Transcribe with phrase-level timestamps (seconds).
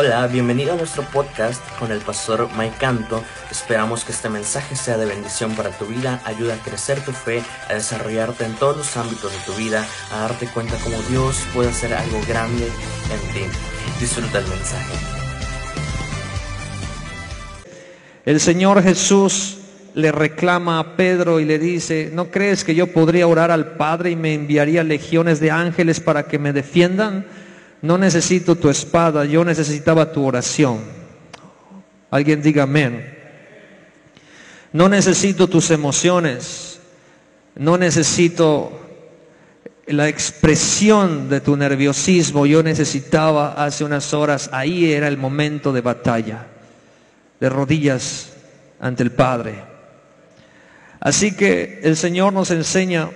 [0.00, 3.20] Hola, bienvenido a nuestro podcast con el pastor Mike Canto.
[3.50, 7.42] Esperamos que este mensaje sea de bendición para tu vida, ayuda a crecer tu fe,
[7.68, 11.70] a desarrollarte en todos los ámbitos de tu vida, a darte cuenta cómo Dios puede
[11.70, 13.40] hacer algo grande en ti.
[13.98, 14.94] Disfruta el mensaje.
[18.24, 19.58] El Señor Jesús
[19.94, 24.12] le reclama a Pedro y le dice, ¿no crees que yo podría orar al Padre
[24.12, 27.26] y me enviaría legiones de ángeles para que me defiendan?
[27.82, 30.80] No necesito tu espada, yo necesitaba tu oración.
[32.10, 33.16] Alguien diga amén.
[34.72, 36.80] No necesito tus emociones,
[37.54, 38.88] no necesito
[39.86, 45.80] la expresión de tu nerviosismo, yo necesitaba hace unas horas, ahí era el momento de
[45.80, 46.46] batalla,
[47.40, 48.32] de rodillas
[48.80, 49.64] ante el Padre.
[51.00, 53.08] Así que el Señor nos enseña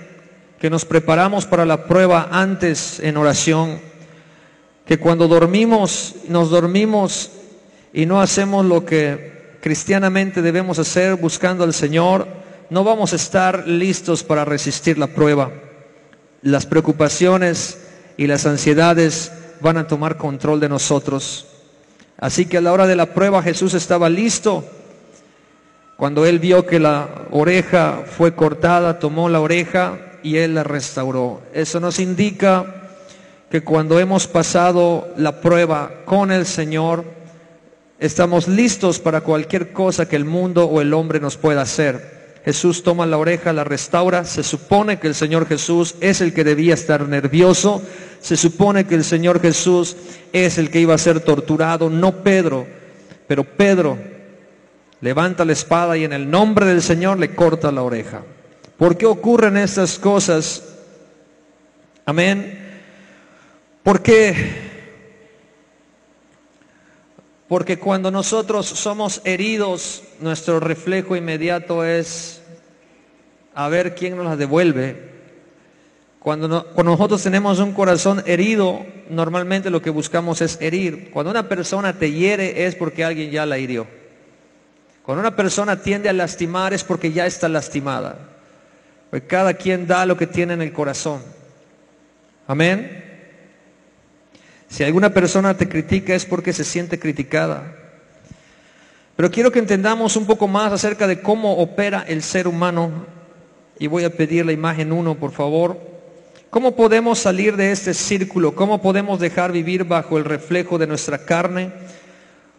[0.59, 3.81] que nos preparamos para la prueba antes en oración,
[4.87, 7.31] que cuando dormimos, nos dormimos
[7.93, 12.27] y no hacemos lo que cristianamente debemos hacer buscando al Señor,
[12.71, 15.53] no vamos a estar listos para resistir la prueba.
[16.43, 17.79] Las preocupaciones
[18.17, 21.47] y las ansiedades van a tomar control de nosotros.
[22.19, 24.65] Así que a la hora de la prueba Jesús estaba listo.
[25.97, 31.43] Cuando él vio que la oreja fue cortada, tomó la oreja y él la restauró.
[31.55, 32.82] Eso nos indica
[33.53, 37.05] que cuando hemos pasado la prueba con el Señor,
[37.99, 42.41] estamos listos para cualquier cosa que el mundo o el hombre nos pueda hacer.
[42.47, 44.25] Jesús toma la oreja, la restaura.
[44.25, 47.83] Se supone que el Señor Jesús es el que debía estar nervioso.
[48.23, 49.97] Se supone que el Señor Jesús
[50.33, 52.67] es el que iba a ser torturado, no Pedro.
[53.27, 53.99] Pero Pedro
[55.03, 58.23] levanta la espada y en el nombre del Señor le corta la oreja.
[58.79, 60.63] ¿Por qué ocurren estas cosas?
[62.07, 62.62] Amén.
[63.83, 64.71] ¿Por qué?
[67.49, 72.41] Porque cuando nosotros somos heridos, nuestro reflejo inmediato es
[73.55, 75.11] a ver quién nos la devuelve.
[76.19, 81.11] Cuando, nosotros tenemos un corazón herido, normalmente lo que buscamos es herir.
[81.11, 83.87] Cuando una persona te hiere es porque alguien ya la hirió.
[85.03, 88.17] Cuando una persona tiende a lastimar es porque ya está lastimada.
[89.11, 91.21] Porque cada quien da lo que tiene en el corazón.
[92.47, 93.12] Amén.
[94.73, 97.77] Si alguna persona te critica es porque se siente criticada.
[99.15, 103.05] Pero quiero que entendamos un poco más acerca de cómo opera el ser humano.
[103.79, 105.79] Y voy a pedir la imagen 1, por favor.
[106.49, 108.55] ¿Cómo podemos salir de este círculo?
[108.55, 111.71] ¿Cómo podemos dejar vivir bajo el reflejo de nuestra carne?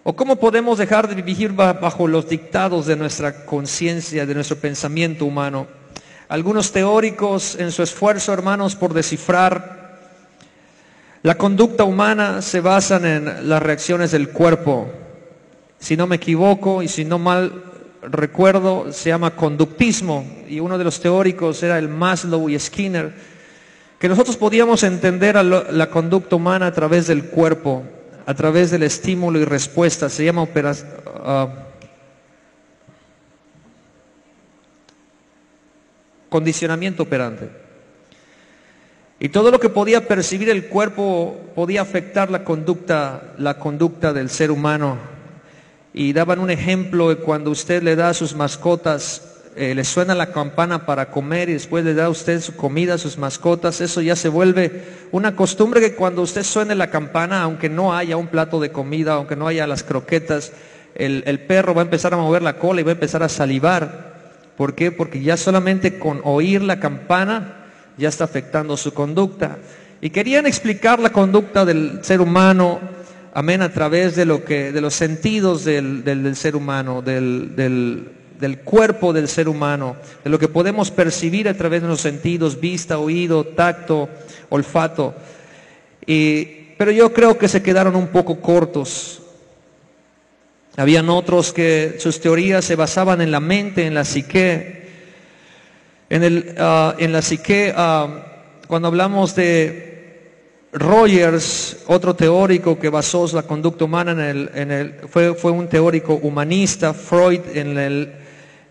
[0.04, 5.26] ¿O cómo podemos dejar de vivir bajo los dictados de nuestra conciencia, de nuestro pensamiento
[5.26, 5.66] humano?
[6.30, 9.83] Algunos teóricos en su esfuerzo, hermanos, por descifrar
[11.24, 14.92] la conducta humana se basa en las reacciones del cuerpo.
[15.80, 17.64] Si no me equivoco y si no mal
[18.02, 20.26] recuerdo, se llama conductismo.
[20.50, 23.14] Y uno de los teóricos era el Maslow y Skinner,
[24.00, 27.84] que nosotros podíamos entender la conducta humana a través del cuerpo,
[28.26, 30.10] a través del estímulo y respuesta.
[30.10, 30.90] Se llama operación.
[31.24, 31.48] Ah,
[36.28, 37.63] condicionamiento operante.
[39.24, 44.30] Y todo lo que podía percibir el cuerpo podía afectar la conducta, la conducta del
[44.30, 44.98] ser humano.
[45.94, 50.14] Y daban un ejemplo de cuando usted le da a sus mascotas, eh, le suena
[50.14, 54.02] la campana para comer y después le da a usted su comida sus mascotas, eso
[54.02, 58.28] ya se vuelve una costumbre que cuando usted suene la campana, aunque no haya un
[58.28, 60.52] plato de comida, aunque no haya las croquetas,
[60.96, 63.30] el, el perro va a empezar a mover la cola y va a empezar a
[63.30, 64.16] salivar.
[64.58, 64.92] ¿Por qué?
[64.92, 67.63] Porque ya solamente con oír la campana
[67.98, 69.58] ya está afectando su conducta.
[70.02, 72.80] Y querían explicar la conducta del ser humano,
[73.34, 78.60] amén, a través de, lo que, de los sentidos del, del, ser humano, del, del,
[78.66, 83.00] cuerpo del ser humano, de lo que podemos percibir a través de los sentidos, vista,
[83.00, 84.10] oído, tacto,
[84.50, 85.16] olfato.
[86.06, 86.46] Y,
[86.78, 89.22] pero yo creo que se quedaron un poco cortos.
[90.76, 94.83] Habían otros que sus teorías se basaban en la mente, en la psique,
[96.14, 98.08] en, el, ah, en la psique, ah,
[98.68, 104.94] cuando hablamos de Rogers, otro teórico que basó la conducta humana en el, en el
[105.10, 108.14] fue, fue, un teórico humanista, Freud en el,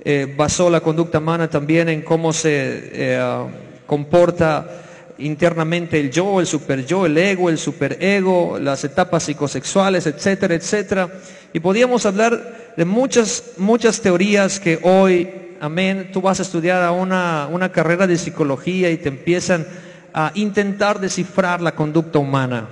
[0.05, 3.49] eh, basó la conducta humana también en cómo se eh, ah,
[3.87, 4.85] comporta
[5.19, 11.09] internamente el yo, el super yo, el ego, el superego, las etapas psicosexuales, etcétera, etcétera.
[11.53, 16.91] Y podíamos hablar de muchas, muchas teorías que hoy amén, tú vas a estudiar a
[16.91, 19.65] una, una carrera de psicología y te empiezan
[20.13, 22.69] a intentar descifrar la conducta humana,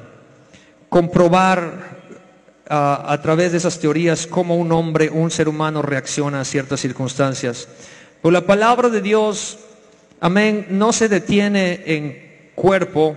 [0.88, 2.00] comprobar
[2.68, 7.68] a través de esas teorías cómo un hombre, un ser humano reacciona a ciertas circunstancias.
[8.20, 9.58] Pero la palabra de Dios,
[10.20, 13.16] amén, no se detiene en cuerpo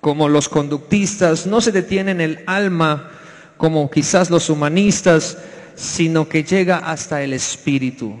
[0.00, 3.10] como los conductistas, no se detiene en el alma
[3.56, 5.38] como quizás los humanistas,
[5.74, 8.16] sino que llega hasta el espíritu.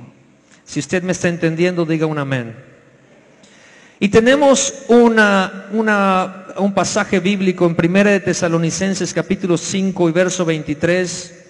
[0.64, 2.54] Si usted me está entendiendo, diga un amén.
[4.00, 5.66] Y tenemos una,
[6.58, 11.42] un pasaje bíblico en 1 de Tesalonicenses capítulo 5 y verso 23.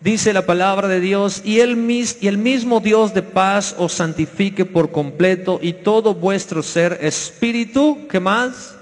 [0.00, 1.76] Dice la palabra de Dios, y el,
[2.20, 8.08] y el mismo Dios de paz os santifique por completo y todo vuestro ser, espíritu,
[8.10, 8.76] ¿qué más?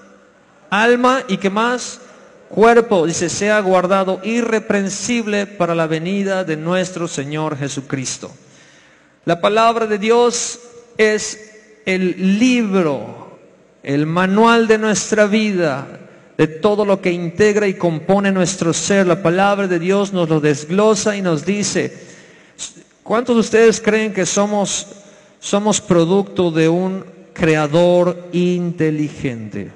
[0.70, 2.00] Alma y qué más?
[2.48, 8.30] Cuerpo, dice, sea guardado irreprensible para la venida de nuestro Señor Jesucristo.
[9.28, 10.58] La palabra de Dios
[10.96, 13.38] es el libro,
[13.82, 15.86] el manual de nuestra vida,
[16.38, 19.06] de todo lo que integra y compone nuestro ser.
[19.06, 21.94] La palabra de Dios nos lo desglosa y nos dice,
[23.02, 24.86] ¿cuántos de ustedes creen que somos,
[25.40, 27.04] somos producto de un
[27.34, 29.70] creador inteligente?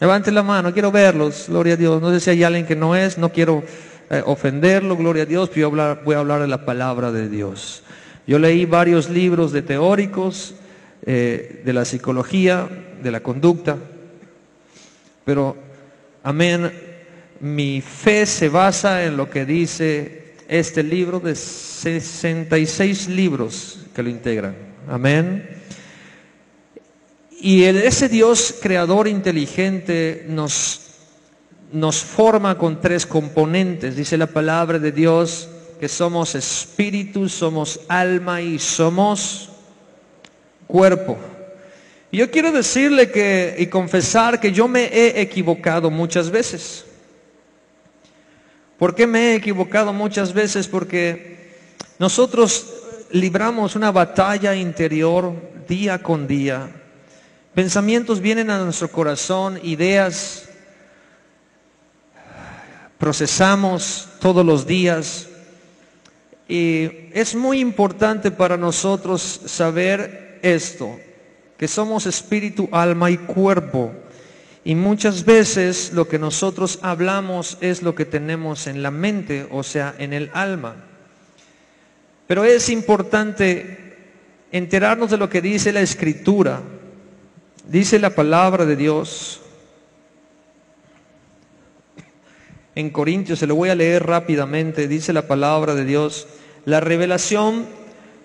[0.00, 2.02] Levante la mano, quiero verlos, gloria a Dios.
[2.02, 3.62] No sé si hay alguien que no es, no quiero
[4.10, 7.84] eh, ofenderlo, gloria a Dios, pero yo voy a hablar de la palabra de Dios.
[8.28, 10.54] Yo leí varios libros de teóricos,
[11.06, 12.68] eh, de la psicología,
[13.02, 13.78] de la conducta,
[15.24, 15.56] pero,
[16.22, 16.70] amén,
[17.40, 24.10] mi fe se basa en lo que dice este libro de 66 libros que lo
[24.10, 24.54] integran.
[24.86, 25.48] Amén.
[27.40, 30.80] Y ese Dios creador inteligente nos,
[31.72, 33.96] nos forma con tres componentes.
[33.96, 35.48] Dice la palabra de Dios
[35.78, 39.48] que somos espíritu, somos alma y somos
[40.66, 41.16] cuerpo.
[42.10, 46.84] Y yo quiero decirle que y confesar que yo me he equivocado muchas veces.
[48.78, 50.68] ¿Por qué me he equivocado muchas veces?
[50.68, 51.56] Porque
[51.98, 52.66] nosotros
[53.10, 55.34] libramos una batalla interior
[55.66, 56.70] día con día.
[57.54, 60.48] Pensamientos vienen a nuestro corazón, ideas
[62.98, 65.27] procesamos todos los días,
[66.48, 70.98] y es muy importante para nosotros saber esto,
[71.58, 73.92] que somos espíritu, alma y cuerpo.
[74.64, 79.62] Y muchas veces lo que nosotros hablamos es lo que tenemos en la mente, o
[79.62, 80.76] sea, en el alma.
[82.26, 83.96] Pero es importante
[84.50, 86.62] enterarnos de lo que dice la escritura.
[87.66, 89.42] Dice la palabra de Dios.
[92.74, 96.26] En Corintios, se lo voy a leer rápidamente, dice la palabra de Dios
[96.68, 97.64] la revelación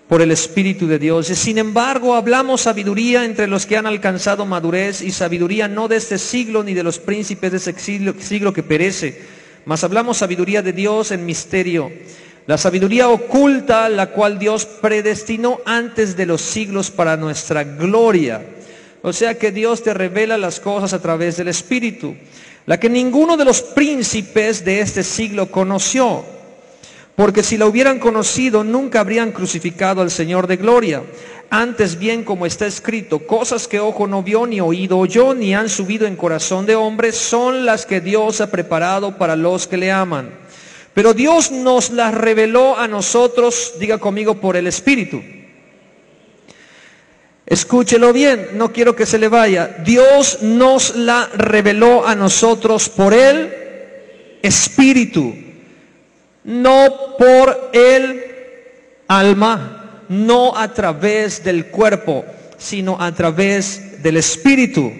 [0.06, 1.28] por el Espíritu de Dios.
[1.28, 6.18] Sin embargo, hablamos sabiduría entre los que han alcanzado madurez y sabiduría no de este
[6.18, 9.22] siglo ni de los príncipes de ese siglo, siglo que perece,
[9.64, 11.90] mas hablamos sabiduría de Dios en misterio.
[12.46, 18.44] La sabiduría oculta, la cual Dios predestinó antes de los siglos para nuestra gloria.
[19.00, 22.14] O sea que Dios te revela las cosas a través del Espíritu,
[22.66, 26.33] la que ninguno de los príncipes de este siglo conoció
[27.16, 31.02] porque si la hubieran conocido, nunca habrían crucificado al Señor de gloria.
[31.48, 35.68] Antes bien, como está escrito, cosas que ojo no vio, ni oído oyó, ni han
[35.68, 39.92] subido en corazón de hombre, son las que Dios ha preparado para los que le
[39.92, 40.30] aman.
[40.92, 45.22] Pero Dios nos las reveló a nosotros, diga conmigo, por el Espíritu.
[47.46, 49.76] Escúchelo bien, no quiero que se le vaya.
[49.84, 53.52] Dios nos la reveló a nosotros por el
[54.42, 55.34] Espíritu
[56.44, 58.22] no por el
[59.08, 62.24] alma, no a través del cuerpo,
[62.58, 64.92] sino a través del espíritu.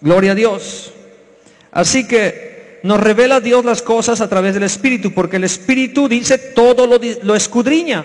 [0.00, 0.92] Gloria a Dios.
[1.70, 6.38] Así que nos revela Dios las cosas a través del espíritu, porque el espíritu dice
[6.38, 8.04] todo lo, lo escudriña,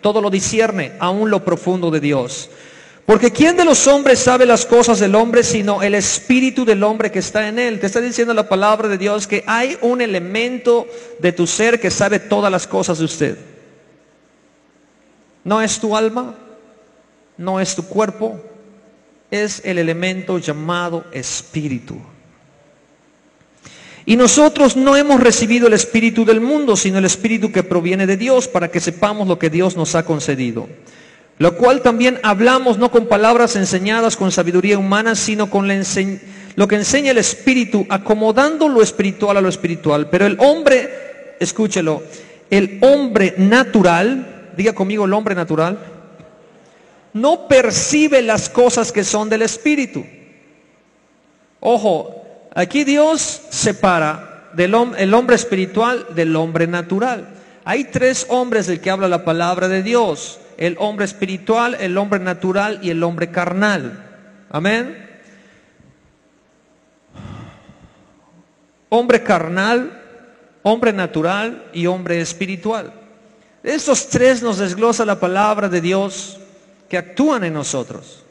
[0.00, 2.50] todo lo discierne, aún lo profundo de Dios.
[3.06, 7.10] Porque ¿quién de los hombres sabe las cosas del hombre sino el espíritu del hombre
[7.10, 7.78] que está en él?
[7.78, 10.86] Te está diciendo la palabra de Dios que hay un elemento
[11.18, 13.38] de tu ser que sabe todas las cosas de usted.
[15.44, 16.34] No es tu alma,
[17.36, 18.40] no es tu cuerpo,
[19.30, 22.00] es el elemento llamado espíritu.
[24.06, 28.16] Y nosotros no hemos recibido el espíritu del mundo, sino el espíritu que proviene de
[28.16, 30.68] Dios para que sepamos lo que Dios nos ha concedido.
[31.38, 36.76] Lo cual también hablamos no con palabras enseñadas con sabiduría humana, sino con lo que
[36.76, 40.08] enseña el Espíritu, acomodando lo espiritual a lo espiritual.
[40.10, 42.02] Pero el hombre, escúchelo,
[42.50, 45.78] el hombre natural, diga conmigo el hombre natural,
[47.12, 50.04] no percibe las cosas que son del Espíritu.
[51.60, 52.24] Ojo,
[52.54, 57.26] Aquí Dios separa del el hombre espiritual del hombre natural.
[57.64, 60.38] Hay tres hombres del que habla la palabra de Dios.
[60.56, 64.04] El hombre espiritual, el hombre natural y el hombre carnal.
[64.50, 65.04] Amén.
[68.88, 70.02] Hombre carnal,
[70.62, 72.92] hombre natural y hombre espiritual.
[73.62, 76.38] estos tres nos desglosa la palabra de Dios
[76.88, 78.24] que actúan en nosotros.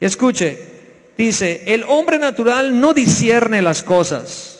[0.00, 0.58] Escuche,
[1.16, 4.56] dice, el hombre natural no discierne las cosas.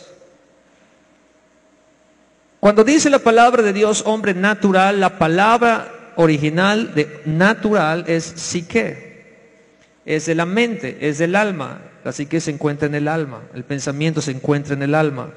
[2.59, 9.25] Cuando dice la palabra de Dios hombre natural, la palabra original de natural es psique,
[10.05, 11.81] es de la mente, es del alma.
[12.03, 15.31] La psique se encuentra en el alma, el pensamiento se encuentra en el alma.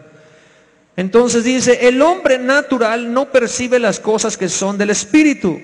[0.96, 5.60] Entonces dice, el hombre natural no percibe las cosas que son del espíritu,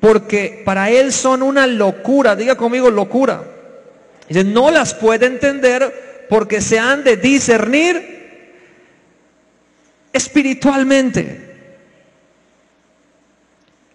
[0.00, 3.44] porque para él son una locura, diga conmigo locura
[4.30, 8.20] Dice, no las puede entender porque se han de discernir
[10.12, 11.49] espiritualmente.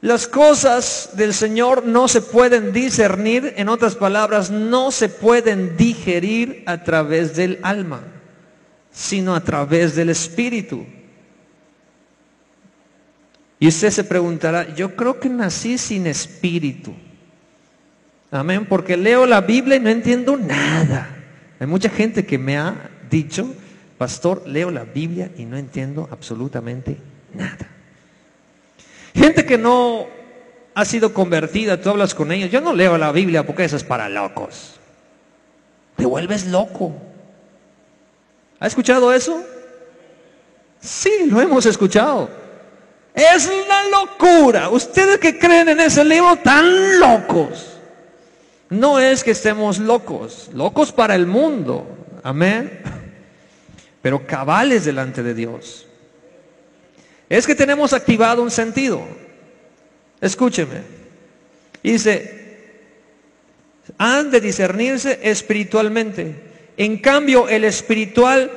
[0.06, 6.62] Las cosas del Señor no se pueden discernir, en otras palabras, no se pueden digerir
[6.68, 8.02] a través del alma,
[8.92, 10.86] sino a través del espíritu.
[13.60, 16.94] Y usted se preguntará, yo creo que nací sin espíritu.
[18.30, 21.10] Amén, porque leo la Biblia y no entiendo nada.
[21.60, 23.56] Hay mucha gente que me ha dicho,
[23.98, 26.96] pastor, leo la Biblia y no entiendo absolutamente
[27.34, 27.75] nada.
[29.16, 30.08] Gente que no
[30.74, 33.84] ha sido convertida, tú hablas con ellos, yo no leo la Biblia porque eso es
[33.84, 34.76] para locos.
[35.96, 36.94] Te vuelves loco.
[38.60, 39.42] ¿Ha escuchado eso?
[40.82, 42.30] Sí, lo hemos escuchado.
[43.14, 44.70] Es una locura.
[44.70, 47.76] Ustedes que creen en ese libro tan locos.
[48.70, 51.86] No es que estemos locos, locos para el mundo,
[52.24, 52.82] amén,
[54.02, 55.86] pero cabales delante de Dios.
[57.30, 59.02] Es que tenemos activado un sentido.
[60.22, 60.82] Escúcheme.
[61.82, 62.46] Dice,
[63.98, 66.36] han de discernirse espiritualmente.
[66.78, 68.52] En cambio, el espiritual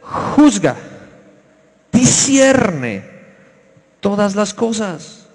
[0.00, 0.76] juzga,
[1.92, 3.02] discierne
[4.00, 5.26] todas las cosas.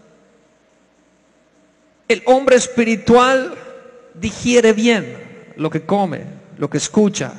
[2.08, 3.56] El hombre espiritual
[4.14, 5.18] digiere bien
[5.56, 6.22] lo que come,
[6.58, 7.34] lo que escucha,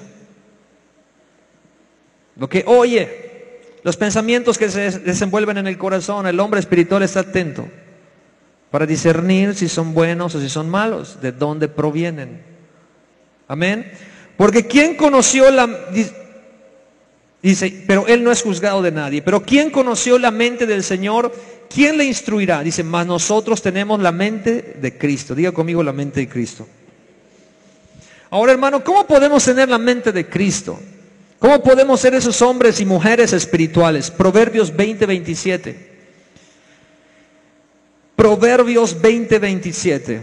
[2.37, 3.24] lo que oye,
[3.85, 6.27] los pensamientos que se desenvuelven en el corazón.
[6.27, 7.69] El hombre espiritual está atento
[8.71, 12.43] para discernir si son buenos o si son malos, de dónde provienen.
[13.47, 13.93] Amén.
[14.37, 15.69] Porque ¿quién conoció la...
[17.43, 19.21] Dice, pero él no es juzgado de nadie.
[19.21, 21.31] Pero ¿quién conoció la mente del Señor?
[21.69, 22.63] ¿Quién le instruirá?
[22.63, 25.35] Dice, mas nosotros tenemos la mente de Cristo.
[25.35, 26.67] Diga conmigo la mente de Cristo.
[28.31, 30.81] Ahora, hermano, ¿cómo podemos tener la mente de Cristo?
[31.45, 34.11] ¿Cómo podemos ser esos hombres y mujeres espirituales?
[34.11, 35.77] Proverbios 20, 27.
[38.17, 40.23] Proverbios 20, 27.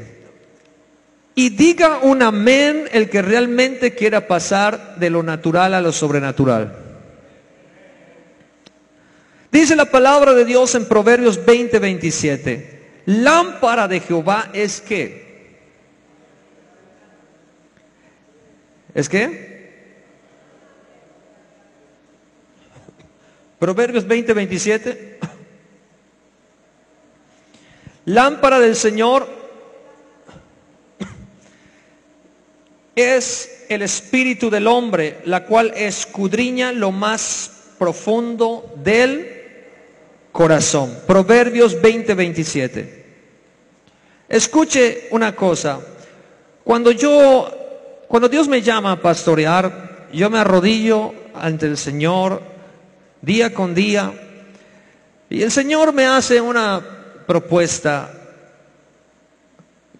[1.36, 6.76] Y diga un amén el que realmente quiera pasar de lo natural a lo sobrenatural.
[9.52, 12.82] Dice la palabra de Dios en Proverbios 20, 27.
[13.06, 15.62] Lámpara de Jehová es que.
[18.96, 19.51] ¿Es que?
[23.62, 25.20] Proverbios 20, 27.
[28.06, 29.28] Lámpara del Señor
[32.96, 39.30] es el espíritu del hombre, la cual escudriña lo más profundo del
[40.32, 40.98] corazón.
[41.06, 43.06] Proverbios 20, 27.
[44.28, 45.80] Escuche una cosa.
[46.64, 47.48] Cuando yo,
[48.08, 52.50] cuando Dios me llama a pastorear, yo me arrodillo ante el Señor
[53.22, 54.14] día con día
[55.32, 56.82] y el Señor me hace una
[57.26, 58.12] propuesta.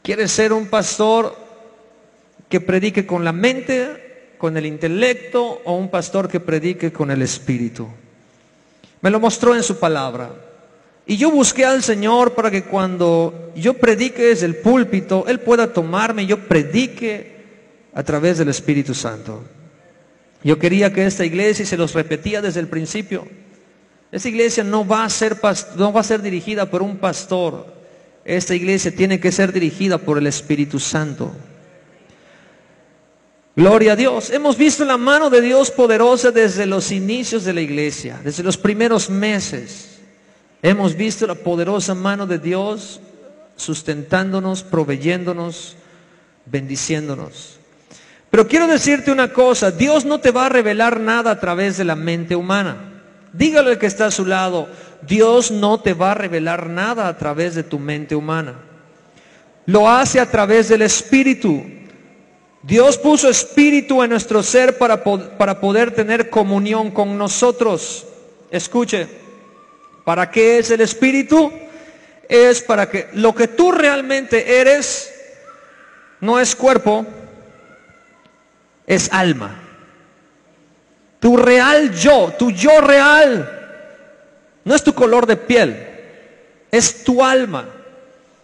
[0.04, 1.34] ¿Quiere ser un pastor
[2.50, 7.22] que predique con la mente, con el intelecto o un pastor que predique con el
[7.22, 7.88] espíritu?
[9.00, 10.32] Me lo mostró en su palabra.
[11.06, 15.72] Y yo busqué al Señor para que cuando yo predique desde el púlpito, Él pueda
[15.72, 17.38] tomarme y yo predique
[17.94, 19.42] a través del Espíritu Santo.
[20.44, 23.28] Yo quería que esta iglesia, y se los repetía desde el principio,
[24.12, 25.38] esta iglesia no va a ser,
[25.78, 27.74] no va a ser dirigida por un pastor.
[28.26, 31.32] Esta iglesia tiene que ser dirigida por el Espíritu Santo.
[33.56, 34.30] Gloria a Dios.
[34.30, 38.58] Hemos visto la mano de Dios poderosa desde los inicios de la iglesia, desde los
[38.58, 40.00] primeros meses.
[40.62, 43.00] Hemos visto la poderosa mano de Dios
[43.56, 45.76] sustentándonos, proveyéndonos,
[46.46, 47.61] bendiciéndonos.
[48.32, 51.84] Pero quiero decirte una cosa, Dios no te va a revelar nada a través de
[51.84, 52.78] la mente humana.
[53.34, 54.70] Dígale que está a su lado,
[55.02, 58.56] Dios no te va a revelar nada a través de tu mente humana.
[59.66, 61.62] Lo hace a través del Espíritu.
[62.64, 68.06] Dios puso espíritu en nuestro ser para, para poder tener comunión con nosotros.
[68.52, 69.08] Escuche,
[70.06, 71.52] ¿para qué es el espíritu?
[72.30, 75.12] Es para que lo que tú realmente eres
[76.20, 77.06] no es cuerpo,
[78.88, 79.60] es alma.
[81.20, 83.50] Tu real yo, tu yo real,
[84.64, 85.88] no es tu color de piel,
[86.72, 87.68] es tu alma.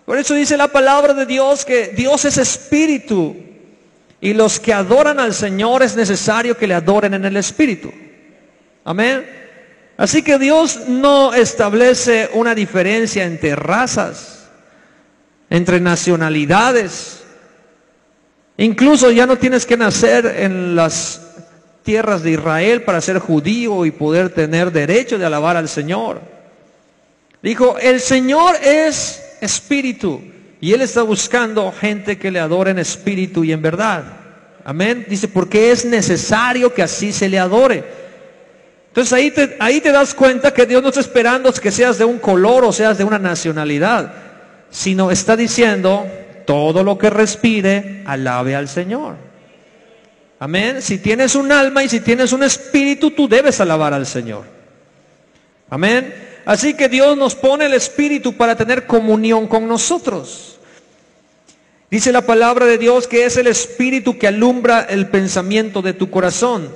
[0.05, 3.35] Por eso dice la palabra de Dios que Dios es espíritu
[4.19, 7.91] y los que adoran al Señor es necesario que le adoren en el Espíritu.
[8.83, 9.25] Amén.
[9.97, 14.47] Así que Dios no establece una diferencia entre razas,
[15.49, 17.23] entre nacionalidades.
[18.57, 21.21] Incluso ya no tienes que nacer en las
[21.83, 26.21] tierras de Israel para ser judío y poder tener derecho de alabar al Señor.
[27.41, 30.21] Dijo, el Señor es espíritu.
[30.59, 34.03] Y Él está buscando gente que le adore en espíritu y en verdad.
[34.65, 35.05] Amén.
[35.07, 37.83] Dice, porque es necesario que así se le adore.
[38.87, 42.05] Entonces ahí te, ahí te das cuenta que Dios no está esperando que seas de
[42.05, 44.11] un color o seas de una nacionalidad,
[44.71, 46.07] sino está diciendo,
[46.47, 49.17] todo lo que respire, alabe al Señor.
[50.39, 50.81] Amén.
[50.81, 54.45] Si tienes un alma y si tienes un espíritu, tú debes alabar al Señor.
[55.69, 56.13] Amén.
[56.45, 60.57] Así que Dios nos pone el Espíritu para tener comunión con nosotros.
[61.91, 66.09] Dice la palabra de Dios que es el Espíritu que alumbra el pensamiento de tu
[66.09, 66.69] corazón.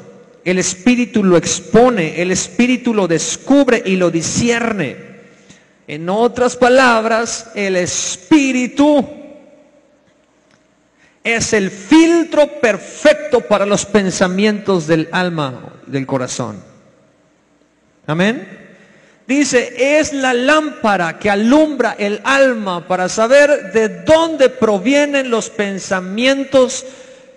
[0.43, 4.97] El Espíritu lo expone, el Espíritu lo descubre y lo discierne.
[5.87, 9.20] En otras palabras, el Espíritu
[11.23, 16.63] es el filtro perfecto para los pensamientos del alma, del corazón.
[18.07, 18.59] Amén.
[19.27, 26.85] Dice, es la lámpara que alumbra el alma para saber de dónde provienen los pensamientos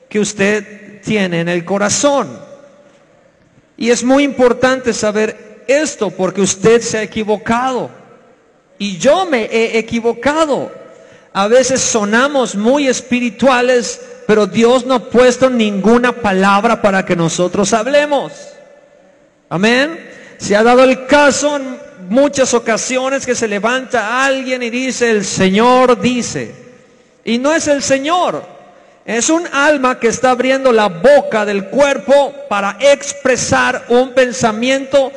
[0.08, 2.40] que usted tiene en el corazón.
[3.76, 7.90] Y es muy importante saber esto porque usted se ha equivocado.
[8.78, 10.72] Y yo me he equivocado.
[11.36, 17.72] A veces sonamos muy espirituales, pero Dios no ha puesto ninguna palabra para que nosotros
[17.72, 18.32] hablemos.
[19.48, 20.12] Amén.
[20.38, 21.76] Se ha dado el caso en
[22.08, 26.54] muchas ocasiones que se levanta alguien y dice, el Señor dice.
[27.24, 28.44] Y no es el Señor,
[29.04, 35.10] es un alma que está abriendo la boca del cuerpo para expresar un pensamiento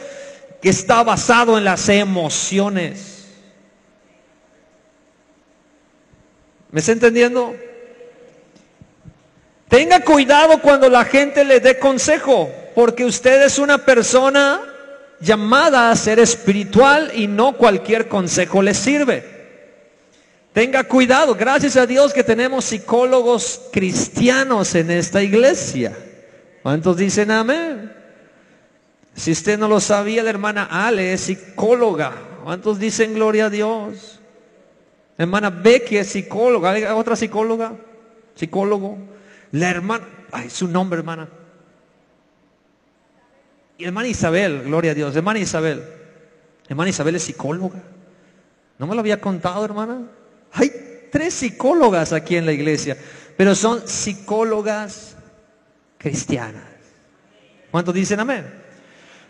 [0.60, 3.17] que está basado en las emociones.
[6.72, 7.56] ¿Me está entendiendo?
[9.70, 14.62] Tenga cuidado cuando la gente le dé consejo, porque usted es una persona
[15.20, 19.38] llamada a ser espiritual y no cualquier consejo le sirve.
[20.54, 25.96] Tenga cuidado, gracias a Dios que tenemos psicólogos cristianos en esta iglesia.
[26.64, 27.94] ¿Cuántos dicen amén?
[29.16, 32.14] Si usted no lo sabía, la hermana Ale es psicóloga.
[32.44, 34.17] ¿Cuántos dicen gloria a Dios?
[35.18, 36.72] Hermana Becky es psicóloga.
[36.72, 37.74] ¿Hay otra psicóloga?
[38.36, 38.98] Psicólogo.
[39.52, 41.28] La hermana, ay, su nombre, hermana.
[43.78, 45.84] Y hermana Isabel, gloria a Dios, hermana Isabel.
[46.68, 47.82] Hermana Isabel es psicóloga.
[48.78, 50.02] ¿No me lo había contado, hermana?
[50.52, 50.72] Hay
[51.12, 52.98] tres psicólogas aquí en la iglesia,
[53.36, 55.16] pero son psicólogas
[55.98, 56.64] cristianas.
[57.72, 58.46] ¿Cuántos dicen amén?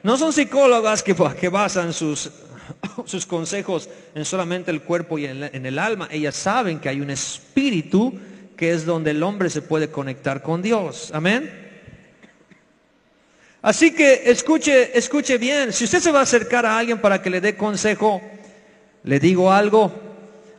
[0.03, 2.31] No son psicólogas que basan sus,
[3.05, 6.07] sus consejos en solamente el cuerpo y en, el alma.
[6.11, 8.13] Ellas saben que hay un espíritu
[8.55, 11.11] que es donde el hombre se puede conectar con Dios.
[11.13, 11.65] Amén.
[13.61, 17.29] Así que escuche, escuche bien, si usted se va a acercar a alguien para que
[17.29, 18.21] le dé consejo,
[19.03, 19.91] le digo algo,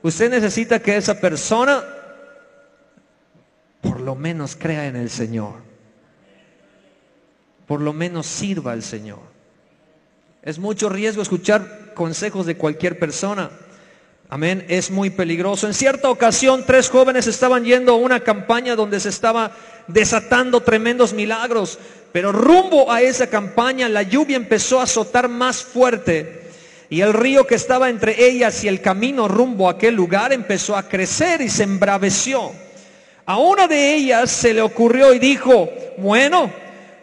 [0.02, 1.84] usted necesita que esa persona
[3.80, 5.54] por lo menos crea en el Señor,
[7.66, 9.20] por lo menos sirva al Señor.
[10.42, 13.50] Es mucho riesgo escuchar consejos de cualquier persona.
[14.30, 15.66] Amén, es muy peligroso.
[15.66, 19.50] En cierta ocasión, tres jóvenes estaban yendo a una campaña donde se estaba
[19.88, 21.80] desatando tremendos milagros.
[22.12, 26.46] Pero rumbo a esa campaña la lluvia empezó a azotar más fuerte
[26.88, 30.76] y el río que estaba entre ellas y el camino rumbo a aquel lugar empezó
[30.76, 32.52] a crecer y se embraveció.
[33.26, 36.50] A una de ellas se le ocurrió y dijo, bueno,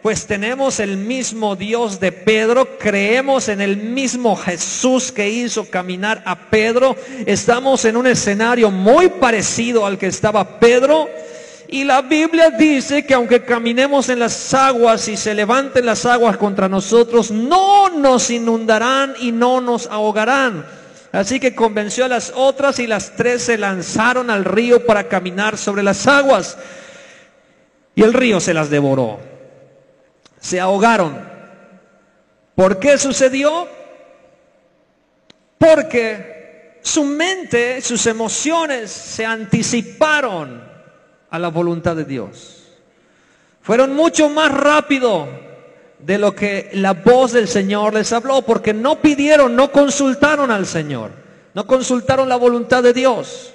[0.06, 6.22] pues tenemos el mismo Dios de Pedro, creemos en el mismo Jesús que hizo caminar
[6.24, 6.94] a Pedro,
[7.26, 11.08] estamos en un escenario muy parecido al que estaba Pedro
[11.66, 16.36] Y la Biblia dice que aunque caminemos en las aguas y se levanten las aguas
[16.36, 20.64] contra nosotros, no nos inundarán y no nos ahogarán.
[21.10, 25.58] Así que convenció a las otras y las tres se lanzaron al río para caminar
[25.58, 26.56] sobre las aguas.
[27.96, 29.34] Y el río se las devoró.
[30.40, 31.18] Se ahogaron.
[32.54, 33.68] ¿Por qué sucedió?
[35.58, 40.62] Porque su mente, sus emociones se anticiparon
[41.30, 42.62] a la voluntad de Dios.
[43.60, 45.28] Fueron mucho más rápido
[45.98, 50.66] de lo que la voz del Señor les habló, porque no pidieron, no consultaron al
[50.66, 51.10] Señor,
[51.54, 53.52] no consultaron la voluntad de Dios.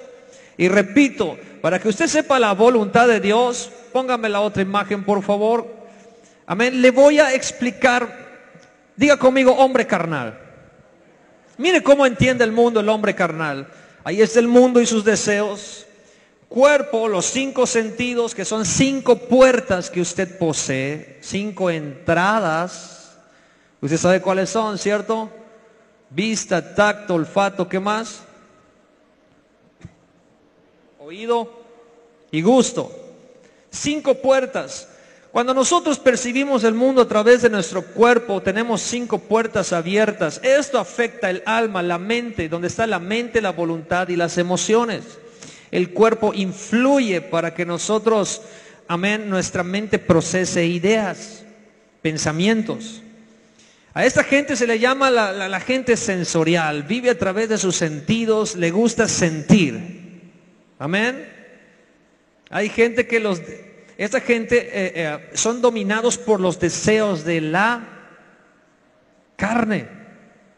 [0.58, 5.22] Y repito, para que usted sepa la voluntad de Dios, póngame la otra imagen, por
[5.22, 5.81] favor.
[6.52, 6.82] Amén.
[6.82, 8.14] Le voy a explicar,
[8.94, 10.38] diga conmigo, hombre carnal.
[11.56, 13.72] Mire cómo entiende el mundo el hombre carnal.
[14.04, 15.86] Ahí está el mundo y sus deseos.
[16.50, 23.16] Cuerpo, los cinco sentidos, que son cinco puertas que usted posee, cinco entradas.
[23.80, 25.30] Usted sabe cuáles son, ¿cierto?
[26.10, 28.24] Vista, tacto, olfato, ¿qué más?
[30.98, 31.50] Oído
[32.30, 32.94] y gusto.
[33.70, 34.90] Cinco puertas.
[35.32, 40.38] Cuando nosotros percibimos el mundo a través de nuestro cuerpo, tenemos cinco puertas abiertas.
[40.44, 45.04] Esto afecta el alma, la mente, donde está la mente, la voluntad y las emociones.
[45.70, 48.42] El cuerpo influye para que nosotros,
[48.88, 51.44] amén, nuestra mente procese ideas,
[52.02, 53.00] pensamientos.
[53.94, 57.74] A esta gente se le llama la, la, gente sensorial, vive a través de sus
[57.76, 60.20] sentidos, le gusta sentir.
[60.78, 61.26] Amén.
[62.50, 63.40] Hay gente que los
[64.04, 67.84] esta gente eh, eh, son dominados por los deseos de la
[69.36, 69.86] carne,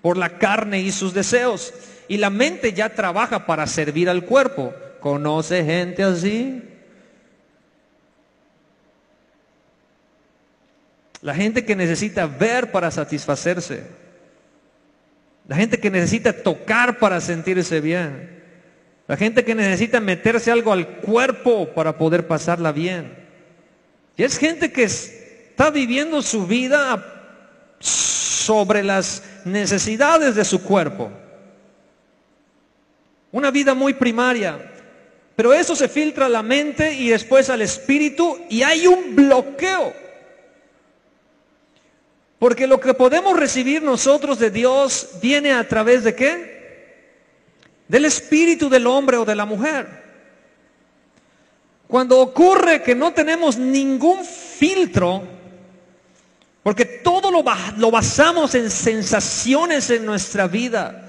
[0.00, 1.74] por la carne y sus deseos.
[2.08, 4.72] Y la mente ya trabaja para servir al cuerpo.
[4.98, 6.62] ¿Conoce gente así?
[11.20, 13.84] La gente que necesita ver para satisfacerse.
[15.46, 18.42] La gente que necesita tocar para sentirse bien.
[19.06, 23.23] La gente que necesita meterse algo al cuerpo para poder pasarla bien.
[24.16, 27.14] Y es gente que está viviendo su vida
[27.80, 31.10] sobre las necesidades de su cuerpo.
[33.32, 34.70] Una vida muy primaria.
[35.34, 39.92] Pero eso se filtra a la mente y después al espíritu y hay un bloqueo.
[42.38, 46.54] Porque lo que podemos recibir nosotros de Dios viene a través de qué?
[47.88, 50.03] Del espíritu del hombre o de la mujer.
[51.94, 55.22] Cuando ocurre que no tenemos ningún filtro,
[56.64, 57.44] porque todo lo,
[57.92, 61.08] basamos en sensaciones en nuestra vida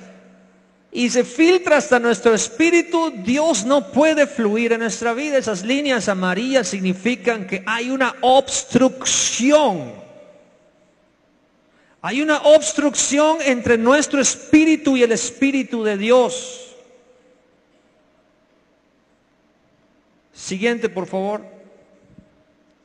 [0.91, 5.39] y se filtra hasta nuestro espíritu, Dios no puede fluir en nuestra vida.
[5.39, 9.91] Esas líneas amarillas significan que hay una obstrucción.
[12.03, 16.64] Hay una obstrucción entre nuestro espíritu y el espíritu de Dios.
[20.35, 21.41] Siguiente, por favor.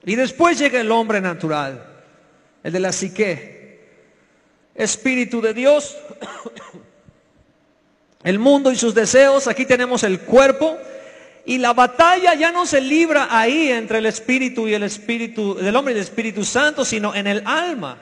[0.05, 1.85] Y después llega el hombre natural,
[2.63, 3.59] el de la psique.
[4.75, 5.97] Espíritu de Dios,
[8.23, 9.49] el mundo y sus deseos.
[9.49, 10.79] Aquí tenemos el cuerpo.
[11.45, 15.75] Y la batalla ya no se libra ahí entre el espíritu y el espíritu del
[15.75, 17.99] hombre y el Espíritu Santo, sino en el alma.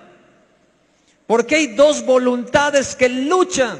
[1.26, 3.78] Porque hay dos voluntades que luchan.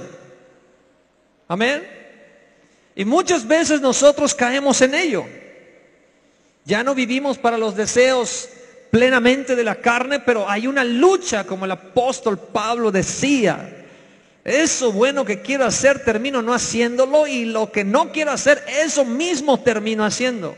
[1.48, 1.87] Amén.
[2.94, 5.26] Y muchas veces nosotros caemos en ello.
[6.68, 8.46] Ya no vivimos para los deseos
[8.90, 13.87] plenamente de la carne, pero hay una lucha, como el apóstol Pablo decía.
[14.44, 19.07] Eso bueno que quiero hacer termino no haciéndolo y lo que no quiero hacer, eso
[19.07, 20.54] mismo termino haciendo.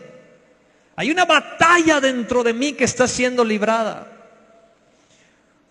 [0.96, 4.10] Hay una batalla dentro de mí que está siendo librada.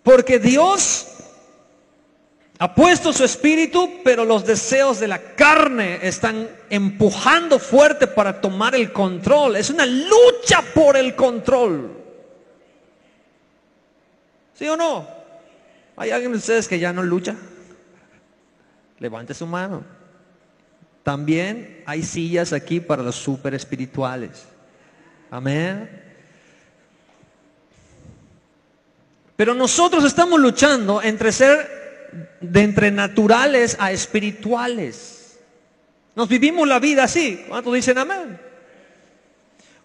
[0.03, 1.05] Porque Dios
[2.61, 8.75] ha puesto su espíritu, pero los deseos de la carne están empujando fuerte para tomar
[8.75, 9.55] el control.
[9.55, 11.89] Es una lucha por el control.
[14.55, 15.07] ¿Sí o no?
[15.95, 17.33] ¿Hay alguien de ustedes que ya no lucha?
[18.99, 19.85] Levante su mano.
[21.01, 24.45] También hay sillas aquí para los super espirituales.
[25.31, 25.89] Amén.
[29.37, 31.78] Pero nosotros estamos luchando entre ser
[32.41, 35.39] de entre naturales a espirituales.
[36.15, 37.45] Nos vivimos la vida así.
[37.47, 38.39] ¿Cuántos dicen amén?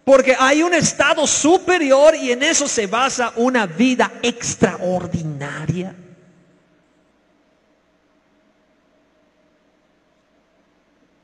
[0.04, 5.94] Porque hay un estado superior y en eso se basa una vida extraordinaria.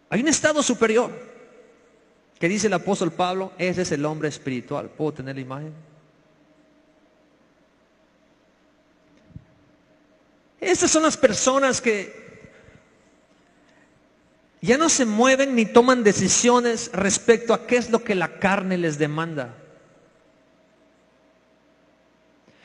[0.09, 1.11] Hay un estado superior.
[2.39, 3.53] ¿Qué dice el apóstol Pablo?
[3.59, 4.89] Ese es el hombre espiritual.
[4.89, 5.90] ¿Puedo tener la imagen?
[10.61, 12.21] Estas son las personas que
[14.61, 18.77] ya no se mueven ni toman decisiones respecto a qué es lo que la carne
[18.77, 19.55] les demanda.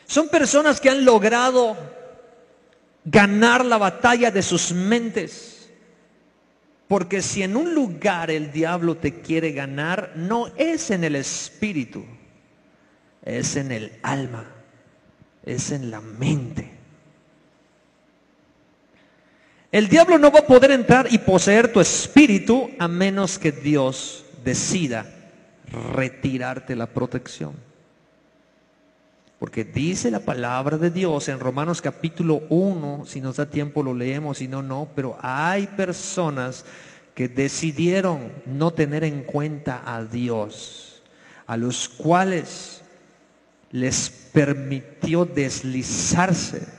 [0.05, 1.77] Son personas que han logrado
[3.05, 5.69] ganar la batalla de sus mentes.
[6.88, 12.05] Porque si en un lugar el diablo te quiere ganar, no es en el espíritu,
[13.23, 14.45] es en el alma,
[15.43, 16.64] es en la mente.
[19.71, 24.25] El diablo no va a poder entrar y poseer tu espíritu a menos que Dios
[24.43, 25.06] decida
[25.93, 27.54] retirarte la protección.
[29.39, 33.93] Porque dice la palabra de Dios en Romanos capítulo 1, si nos da tiempo lo
[33.93, 36.65] leemos, si no, no, pero hay personas
[37.13, 41.01] que decidieron no tener en cuenta a Dios,
[41.47, 42.82] a los cuales
[43.71, 46.74] les permitió deslizarse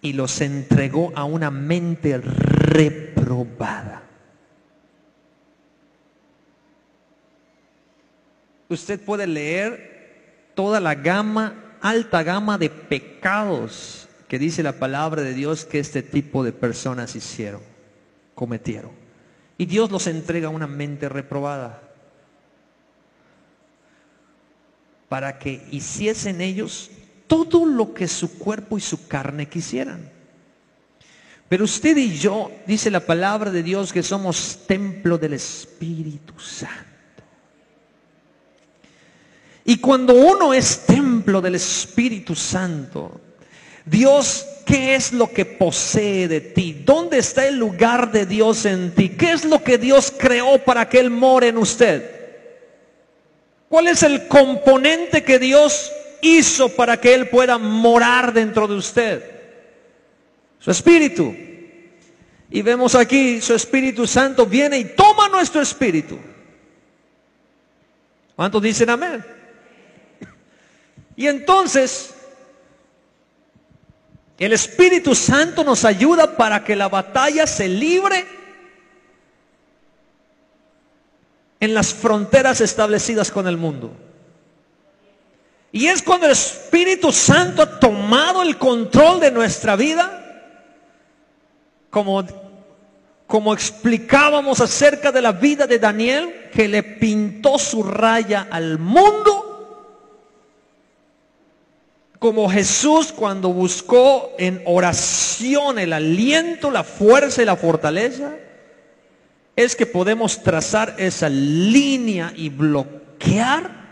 [0.00, 4.02] y los entregó a una mente reprobada.
[8.68, 15.32] Usted puede leer toda la gama, alta gama de pecados que dice la palabra de
[15.32, 17.62] Dios que este tipo de personas hicieron,
[18.34, 18.90] cometieron.
[19.56, 21.82] Y Dios los entrega a una mente reprobada
[25.08, 26.90] para que hiciesen ellos
[27.28, 30.10] todo lo que su cuerpo y su carne quisieran.
[31.48, 36.84] Pero usted y yo, dice la palabra de Dios, que somos templo del Espíritu Santo.
[39.64, 43.20] Y cuando uno es templo del Espíritu Santo,
[43.84, 46.82] Dios, ¿qué es lo que posee de ti?
[46.84, 49.10] ¿Dónde está el lugar de Dios en ti?
[49.10, 52.18] ¿Qué es lo que Dios creó para que Él more en usted?
[53.68, 59.38] ¿Cuál es el componente que Dios hizo para que Él pueda morar dentro de usted?
[60.58, 61.34] Su espíritu.
[62.50, 66.18] Y vemos aquí, su Espíritu Santo viene y toma nuestro espíritu.
[68.34, 69.24] ¿Cuántos dicen amén?
[71.14, 72.14] Y entonces,
[74.38, 78.24] el Espíritu Santo nos ayuda para que la batalla se libre
[81.60, 83.92] en las fronteras establecidas con el mundo.
[85.70, 90.24] Y es cuando el Espíritu Santo ha tomado el control de nuestra vida,
[91.90, 92.24] como,
[93.26, 99.44] como explicábamos acerca de la vida de Daniel, que le pintó su raya al mundo,
[102.18, 108.32] como Jesús cuando buscó en oración el aliento, la fuerza y la fortaleza,
[109.54, 113.87] es que podemos trazar esa línea y bloquear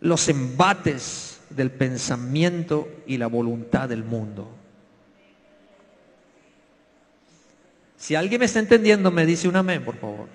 [0.00, 4.48] los embates del pensamiento y la voluntad del mundo.
[7.96, 10.28] Si alguien me está entendiendo, me dice un amén, por favor.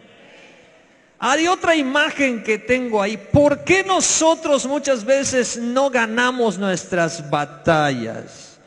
[1.18, 3.16] Hay otra imagen que tengo ahí.
[3.16, 8.60] ¿Por qué nosotros muchas veces no ganamos nuestras batallas?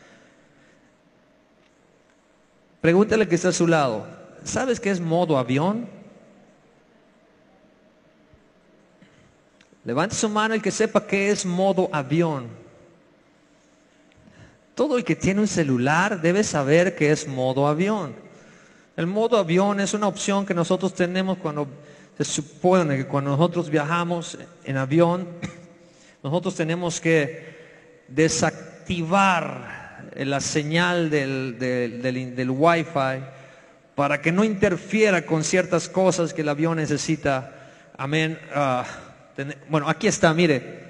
[2.81, 4.07] Pregúntale que está a su lado.
[4.45, 5.96] ¿Sabes qué es modo avión?
[9.87, 12.49] Levante su mano el que sepa qué es modo avión.
[14.75, 18.13] Todo el que tiene un celular debe saber qué es modo avión.
[18.97, 21.69] El modo avión es una opción que nosotros tenemos cuando
[22.19, 25.29] se supone que cuando nosotros viajamos en avión,
[26.25, 33.23] nosotros tenemos que desactivar la señal del, del, Wi-Fi
[33.95, 37.53] para que no interfiera con ciertas cosas que el avión necesita.
[37.97, 38.37] Amén.
[38.53, 38.85] Ah,
[39.69, 40.87] bueno, aquí está, mire.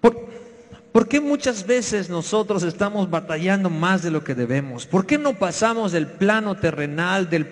[0.00, 4.86] ¿Por, qué muchas veces nosotros estamos batallando más de lo que debemos?
[4.86, 7.46] ¿Por qué no pasamos del plano terrenal, del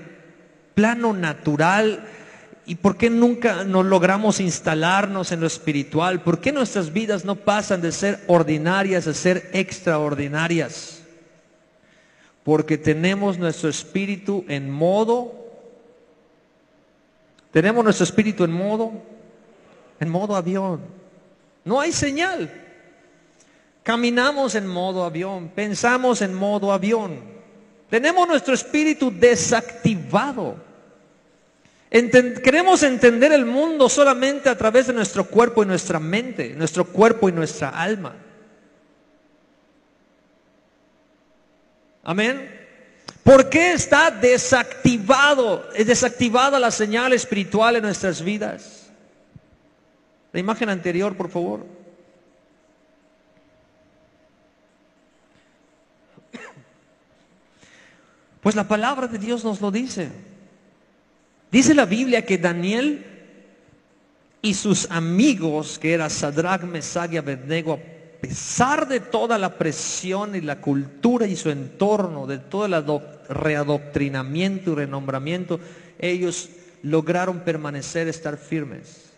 [0.75, 2.05] plano natural?
[2.67, 6.21] ¿Y por qué nunca nos logramos instalarnos en lo espiritual?
[6.21, 11.01] ¿Por qué nuestras vidas no pasan de ser ordinarias a ser extraordinarias?
[12.45, 15.40] Porque tenemos nuestro espíritu en modo
[17.51, 18.93] tenemos nuestro espíritu en modo,
[19.99, 20.81] en modo avión.
[21.65, 22.51] No hay señal.
[23.83, 27.21] Caminamos en modo avión, pensamos en modo avión.
[27.89, 30.57] Tenemos nuestro espíritu desactivado.
[31.91, 37.29] queremos entender el mundo solamente a través de nuestro cuerpo y nuestra mente, nuestro cuerpo
[37.29, 38.15] y nuestra alma.
[42.05, 42.60] Amén.
[43.31, 48.91] ¿Por qué está desactivado, es desactivada la señal espiritual en nuestras vidas?
[50.33, 51.65] La imagen anterior, por favor.
[58.41, 60.11] Pues la palabra de Dios nos lo dice.
[61.53, 63.07] Dice la Biblia que Daniel
[64.43, 67.81] y sus amigos, que eran Sadrach, Mesach y Abednego,
[68.21, 72.85] pesar de toda la presión y la cultura y su entorno, de todo el
[73.29, 75.61] readoctrinamiento y renombramiento,
[75.99, 76.51] ellos
[76.83, 79.11] lograron permanecer, estar firmes.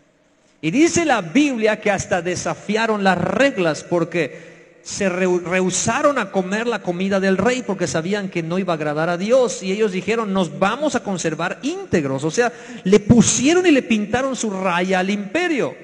[0.61, 6.83] Y dice la Biblia que hasta desafiaron las reglas porque se rehusaron a comer la
[6.83, 10.33] comida del rey porque sabían que no iba a agradar a Dios y ellos dijeron,
[10.33, 12.25] nos vamos a conservar íntegros.
[12.25, 12.53] O sea,
[12.85, 15.75] le pusieron y le pintaron su raya al imperio.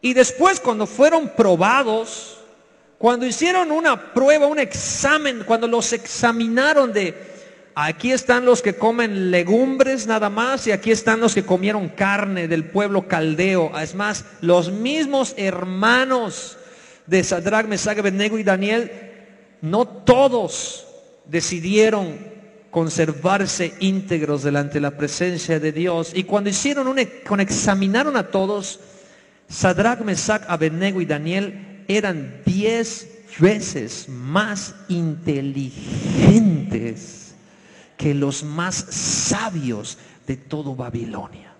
[0.00, 2.38] Y después cuando fueron probados,
[2.98, 7.14] cuando hicieron una prueba, un examen, cuando los examinaron de,
[7.74, 12.48] aquí están los que comen legumbres nada más y aquí están los que comieron carne
[12.48, 13.76] del pueblo caldeo.
[13.78, 16.56] Es más, los mismos hermanos
[17.06, 18.90] de Sadrach, Mesach, Abednego y Daniel,
[19.60, 20.86] no todos
[21.24, 22.18] decidieron
[22.70, 26.12] conservarse íntegros delante de la presencia de Dios.
[26.14, 28.80] Y cuando hicieron un, cuando examinaron a todos,
[29.48, 33.08] Sadrach, Mesach, Abednego y Daniel eran diez
[33.38, 37.34] veces más inteligentes
[37.96, 41.54] que los más sabios de todo Babilonia.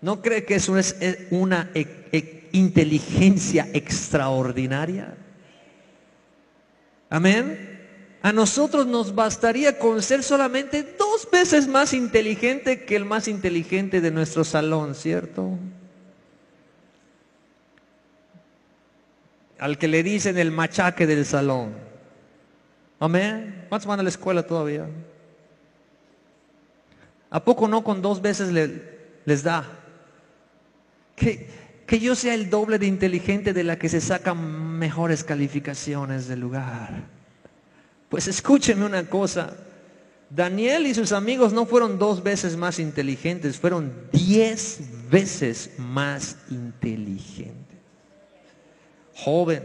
[0.00, 0.96] ¿No cree que eso es
[1.30, 5.14] una e, e, inteligencia extraordinaria?
[7.08, 7.73] Amén.
[8.24, 14.00] A nosotros nos bastaría con ser solamente dos veces más inteligente que el más inteligente
[14.00, 15.58] de nuestro salón, ¿cierto?
[19.58, 21.74] Al que le dicen el machaque del salón.
[22.98, 23.66] Amén.
[23.68, 24.86] ¿Cuántos van a la escuela todavía?
[27.28, 28.50] ¿A poco no con dos veces
[29.26, 29.66] les da?
[31.14, 31.50] Que,
[32.00, 37.23] yo sea el doble de inteligente de la que se sacan mejores calificaciones del lugar.
[38.14, 39.56] Pues escúchenme una cosa.
[40.30, 44.78] Daniel y sus amigos no fueron dos veces más inteligentes, fueron diez
[45.10, 47.76] veces más inteligentes.
[49.16, 49.64] Joven,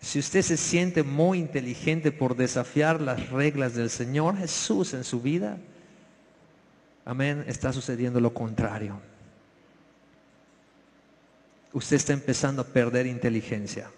[0.00, 5.20] si usted se siente muy inteligente por desafiar las reglas del Señor Jesús en su
[5.20, 5.58] vida,
[7.04, 9.00] amén, está sucediendo lo contrario
[11.72, 13.90] usted está empezando a perder inteligencia.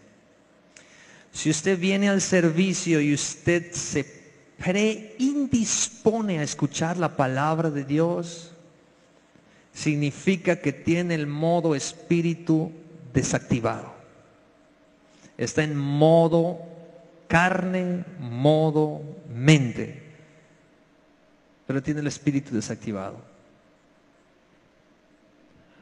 [1.33, 4.05] Si usted viene al servicio y usted se
[4.59, 8.53] preindispone a escuchar la palabra de Dios,
[9.73, 12.73] significa que tiene el modo espíritu
[13.13, 13.95] desactivado.
[15.39, 16.59] Está en modo
[17.27, 19.01] carne, modo
[19.33, 20.03] mente,
[21.67, 23.17] pero tiene el espíritu desactivado.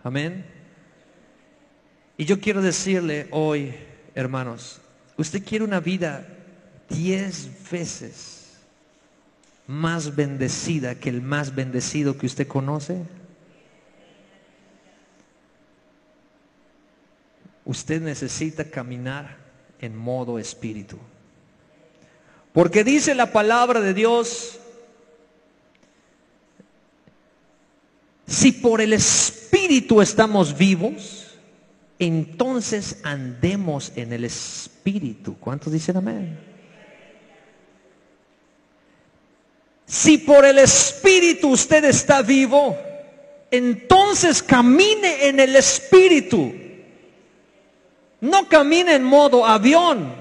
[0.04, 0.44] Amén.
[2.16, 3.74] Y yo quiero decirle hoy,
[4.14, 4.80] hermanos,
[5.18, 6.26] usted quiere una vida
[6.88, 8.38] diez veces
[9.66, 13.02] más bendecida que el más bendecido que usted conoce.
[17.66, 19.36] Usted necesita caminar
[19.78, 20.98] en modo espíritu.
[22.54, 24.58] Porque dice la palabra de Dios,
[28.26, 31.27] si por el espíritu estamos vivos,
[31.98, 35.36] entonces andemos en el Espíritu.
[35.38, 36.38] ¿Cuántos dicen amén?
[39.86, 42.76] Si por el Espíritu usted está vivo,
[43.50, 46.52] entonces camine en el Espíritu.
[48.20, 50.14] No camine en modo avión.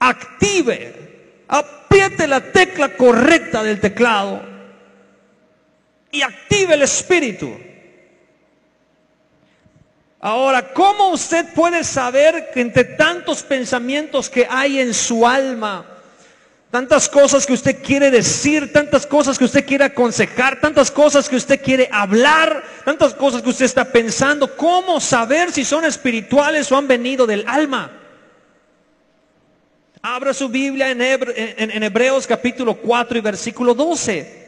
[0.00, 4.42] Active, apriete la tecla correcta del teclado
[6.10, 7.56] y active el Espíritu.
[10.26, 15.84] Ahora, ¿cómo usted puede saber que entre tantos pensamientos que hay en su alma,
[16.70, 21.36] tantas cosas que usted quiere decir, tantas cosas que usted quiere aconsejar, tantas cosas que
[21.36, 26.78] usted quiere hablar, tantas cosas que usted está pensando, ¿cómo saber si son espirituales o
[26.78, 27.90] han venido del alma?
[30.00, 34.43] Abra su Biblia en, Hebreos capítulo 4 y versículo 12.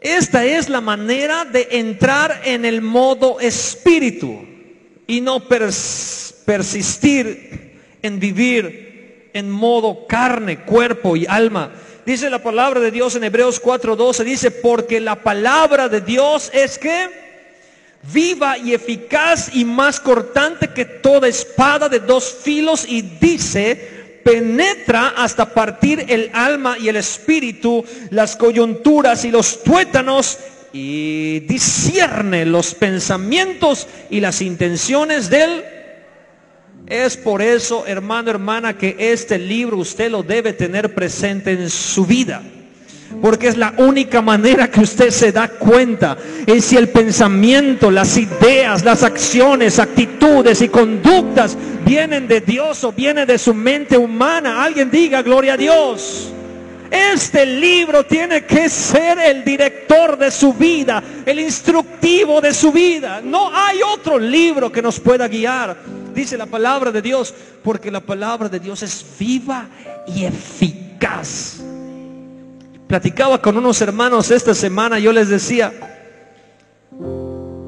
[0.00, 4.46] Esta es la manera de entrar en el modo espíritu
[5.06, 5.46] y no
[6.46, 11.72] persistir en vivir en modo carne, cuerpo y alma.
[12.06, 16.78] Dice la palabra de Dios en Hebreos 4:12, dice, porque la palabra de Dios es
[16.78, 17.08] que
[18.12, 25.14] viva y eficaz y más cortante que toda espada de dos filos y dice, penetra
[25.16, 30.38] hasta partir el alma y el espíritu, las coyunturas y los tuétanos
[30.72, 35.64] y discierne los pensamientos y las intenciones del
[36.86, 42.04] es por eso, hermano, hermana, que este libro usted lo debe tener presente en su
[42.04, 42.42] vida.
[43.20, 48.16] Porque es la única manera que usted se da cuenta es si el pensamiento, las
[48.16, 54.62] ideas, las acciones, actitudes y conductas vienen de Dios o vienen de su mente humana.
[54.62, 56.32] Alguien diga, gloria a Dios.
[56.90, 63.20] Este libro tiene que ser el director de su vida, el instructivo de su vida.
[63.22, 65.76] No hay otro libro que nos pueda guiar,
[66.12, 67.32] dice la palabra de Dios,
[67.62, 69.68] porque la palabra de Dios es viva
[70.08, 71.60] y eficaz.
[72.90, 75.72] Platicaba con unos hermanos esta semana, yo les decía,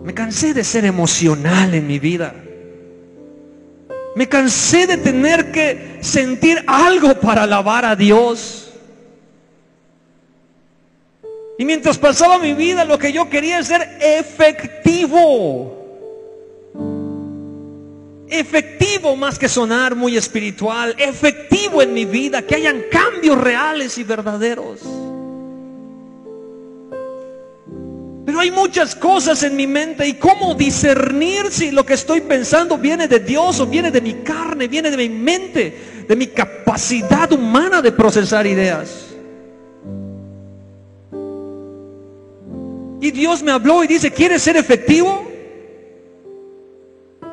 [0.03, 2.35] me cansé de ser emocional en mi vida.
[4.17, 8.73] Me cansé de tener que sentir algo para alabar a Dios.
[11.57, 15.79] Y mientras pasaba mi vida, lo que yo quería es ser efectivo.
[18.29, 20.97] Efectivo más que sonar muy espiritual.
[20.99, 24.81] Efectivo en mi vida, que hayan cambios reales y verdaderos.
[28.25, 32.79] Pero hay muchas cosas en mi mente y cómo discernir si lo que estoy pensando
[32.79, 37.33] viene de Dios o viene de mi carne, viene de mi mente, de mi capacidad
[37.33, 39.09] humana de procesar ideas.
[43.01, 45.29] Y Dios me habló y dice, ¿quieres ser efectivo?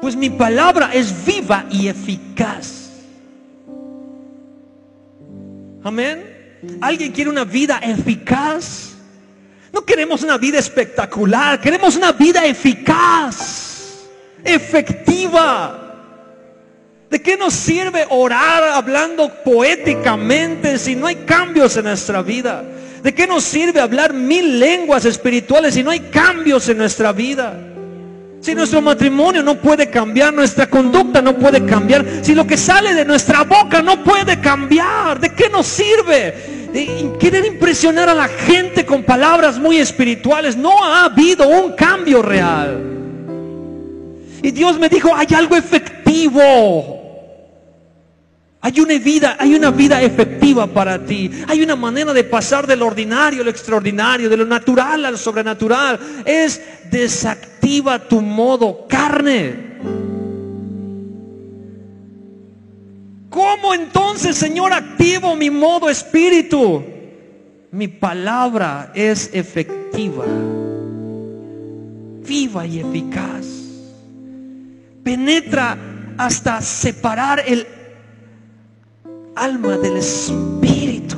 [0.01, 2.89] Pues mi palabra es viva y eficaz.
[5.83, 6.57] Amén.
[6.81, 8.88] ¿Alguien quiere una vida eficaz?
[9.71, 14.07] No queremos una vida espectacular, queremos una vida eficaz,
[14.43, 15.85] efectiva.
[17.09, 22.63] ¿De qué nos sirve orar hablando poéticamente si no hay cambios en nuestra vida?
[23.01, 27.57] ¿De qué nos sirve hablar mil lenguas espirituales si no hay cambios en nuestra vida?
[28.41, 32.93] Si nuestro matrimonio no puede cambiar, nuestra conducta no puede cambiar, si lo que sale
[32.93, 36.58] de nuestra boca no puede cambiar, ¿de qué nos sirve?
[36.71, 40.55] Querer impresionar a la gente con palabras muy espirituales.
[40.55, 42.83] No ha habido un cambio real.
[44.41, 46.97] Y Dios me dijo, hay algo efectivo.
[48.61, 51.31] Hay una vida, hay una vida efectiva para ti.
[51.47, 55.99] Hay una manera de pasar del ordinario al extraordinario, de lo natural al sobrenatural.
[56.25, 56.61] Es
[56.91, 59.68] desactiva tu modo carne.
[63.39, 66.83] ¿Cómo entonces, Señor, activo mi modo espíritu?
[67.71, 70.25] Mi palabra es efectiva,
[72.27, 73.45] viva y eficaz.
[75.05, 75.77] Penetra
[76.17, 77.65] hasta separar el
[79.37, 81.17] alma del espíritu.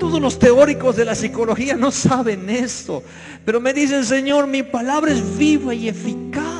[0.00, 3.04] Todos los teóricos de la psicología no saben esto,
[3.44, 6.51] pero me dicen, Señor, mi palabra es viva y eficaz.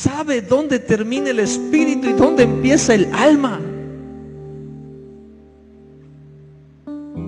[0.00, 3.60] Sabe dónde termina el espíritu y dónde empieza el alma.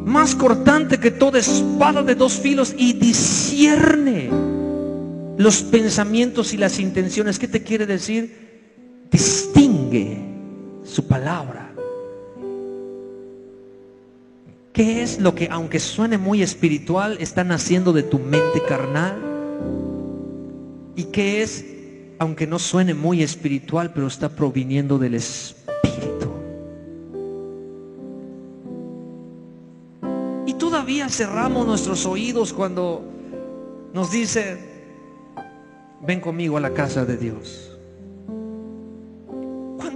[0.07, 4.31] Más cortante que toda espada de dos filos y discierne
[5.37, 7.41] los pensamientos y las intenciones.
[7.41, 8.51] ¿Qué te quiere decir?
[9.11, 10.23] distingue
[10.85, 11.73] su palabra.
[14.73, 19.19] ¿Qué es lo que, aunque suene muy espiritual, está naciendo de tu mente carnal?
[20.95, 21.65] ¿Y qué es,
[22.21, 26.31] aunque no suene muy espiritual, pero está proviniendo del Espíritu?
[30.47, 33.03] Y todavía cerramos nuestros oídos cuando
[33.93, 34.57] nos dice,
[36.07, 37.71] ven conmigo a la casa de Dios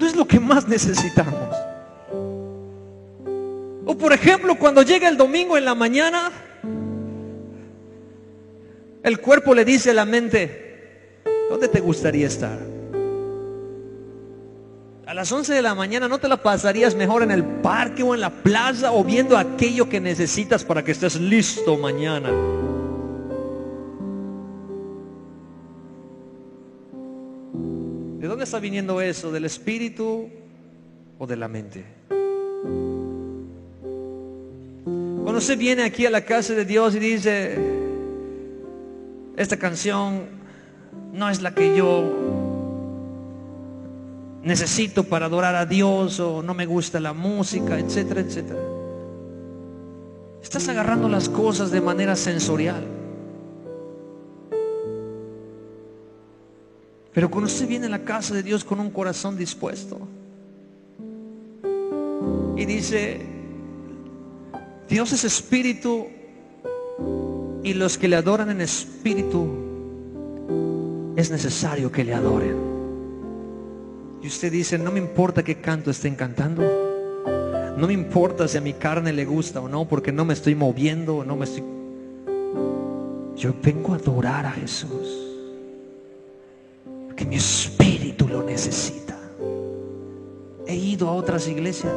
[0.07, 1.57] es lo que más necesitamos.
[3.87, 6.31] O por ejemplo, cuando llega el domingo en la mañana,
[9.03, 10.63] el cuerpo le dice a la mente,
[11.51, 12.59] ¿dónde te gustaría estar?
[15.07, 18.14] A las 11 de la mañana no te la pasarías mejor en el parque o
[18.14, 22.30] en la plaza o viendo aquello que necesitas para que estés listo mañana.
[28.18, 29.30] ¿De dónde está viniendo eso?
[29.30, 30.30] ¿Del espíritu
[31.18, 31.84] o de la mente?
[35.22, 37.59] Cuando se viene aquí a la casa de Dios y dice,
[39.36, 40.43] esta canción
[41.12, 42.05] no es la que yo
[44.42, 48.61] necesito para adorar a Dios o no me gusta la música, etcétera, etcétera.
[50.42, 52.84] Estás agarrando las cosas de manera sensorial.
[57.14, 60.01] Pero cuando usted viene a la casa de Dios con un corazón dispuesto
[62.57, 63.20] y dice,
[64.88, 66.09] Dios es espíritu
[67.62, 69.49] y los que le adoran en espíritu
[71.16, 72.56] es necesario que le adoren.
[74.22, 76.62] Y usted dice, no me importa qué canto estén cantando.
[77.76, 80.54] No me importa si a mi carne le gusta o no, porque no me estoy
[80.54, 81.64] moviendo, no me estoy...
[83.36, 85.20] Yo vengo a adorar a Jesús
[87.16, 89.16] que mi espíritu lo necesita.
[90.66, 91.92] He ido a otras iglesias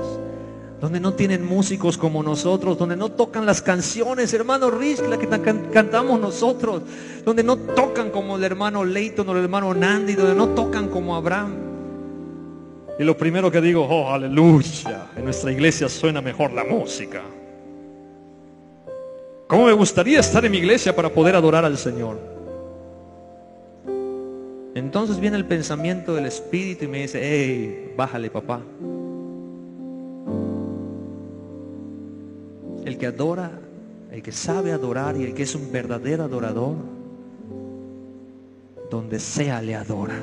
[0.79, 5.27] donde no tienen músicos como nosotros, donde no tocan las canciones, hermano Rich, la que
[5.27, 6.83] cantamos nosotros,
[7.25, 11.15] donde no tocan como el hermano Leighton o el hermano Nandi, donde no tocan como
[11.15, 11.55] Abraham.
[12.99, 17.21] Y lo primero que digo, oh, aleluya, en nuestra iglesia suena mejor la música.
[19.47, 22.19] ¿Cómo me gustaría estar en mi iglesia para poder adorar al Señor?
[24.75, 28.61] Entonces viene el pensamiento del Espíritu y me dice, hey, bájale papá.
[32.87, 33.51] El que adora,
[34.13, 36.77] el que sabe adorar y el que es un verdadero adorador,
[38.89, 40.15] donde sea le adora.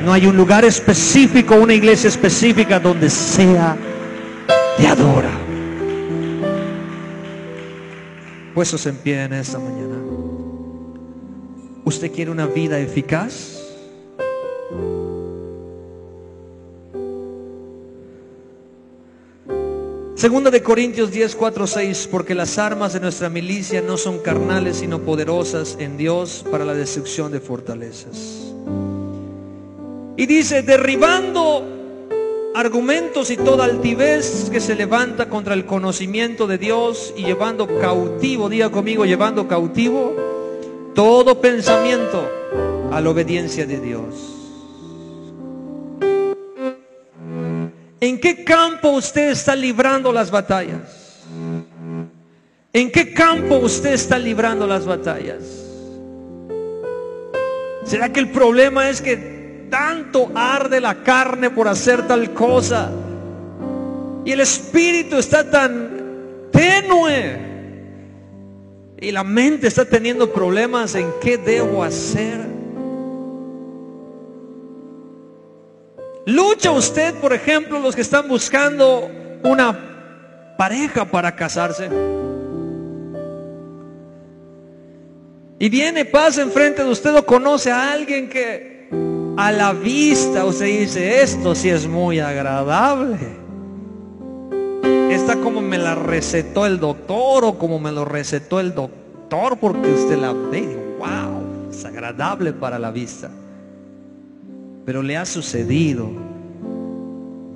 [0.00, 3.76] No hay un lugar específico, una iglesia específica donde sea
[4.76, 5.30] le adora.
[8.54, 9.94] Puestos en pie en esta mañana.
[11.84, 13.53] ¿Usted quiere una vida eficaz?
[20.24, 24.78] Segunda de Corintios 10, 4, 6, porque las armas de nuestra milicia no son carnales,
[24.78, 28.54] sino poderosas en Dios para la destrucción de fortalezas.
[30.16, 31.62] Y dice, derribando
[32.54, 38.48] argumentos y toda altivez que se levanta contra el conocimiento de Dios y llevando cautivo,
[38.48, 40.16] diga conmigo, llevando cautivo
[40.94, 42.26] todo pensamiento
[42.90, 44.43] a la obediencia de Dios.
[48.04, 51.22] ¿En qué campo usted está librando las batallas?
[52.72, 55.42] ¿En qué campo usted está librando las batallas?
[57.84, 59.34] ¿Será que el problema es que
[59.74, 62.92] tanto arde la carne por hacer tal cosa.
[64.24, 67.54] Y el espíritu está tan tenue.
[69.00, 72.53] Y la mente está teniendo problemas en qué debo hacer.
[76.26, 79.10] Lucha usted, por ejemplo, los que están buscando
[79.42, 81.88] una pareja para casarse.
[85.58, 88.88] Y viene, pasa enfrente de usted o conoce a alguien que
[89.36, 93.18] a la vista usted dice, esto sí es muy agradable.
[95.10, 99.92] Está como me la recetó el doctor o como me lo recetó el doctor porque
[99.92, 103.30] usted la ve, wow, es agradable para la vista.
[104.84, 106.10] Pero le ha sucedido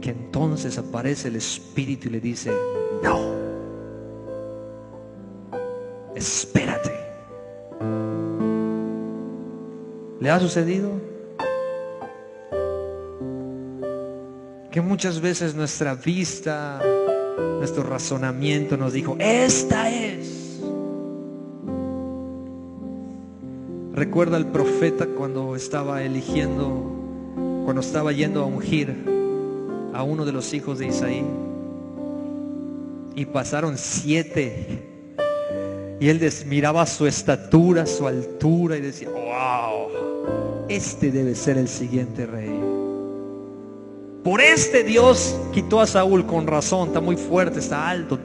[0.00, 2.52] que entonces aparece el Espíritu y le dice,
[3.02, 3.18] no,
[6.14, 6.92] espérate.
[10.20, 11.08] ¿Le ha sucedido?
[14.70, 16.80] que muchas veces nuestra vista,
[17.58, 20.60] nuestro razonamiento nos dijo, esta es.
[23.94, 27.07] Recuerda el profeta cuando estaba eligiendo,
[27.68, 28.96] cuando estaba yendo a ungir
[29.92, 31.22] a uno de los hijos de Isaí.
[33.14, 34.86] Y pasaron siete.
[36.00, 42.24] Y él miraba su estatura, su altura y decía, wow, este debe ser el siguiente
[42.24, 42.58] rey.
[44.24, 48.18] Por este Dios quitó a Saúl con razón, está muy fuerte, está alto.